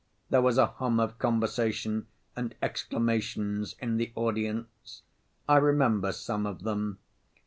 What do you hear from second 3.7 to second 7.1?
in the audience. I remember some of them.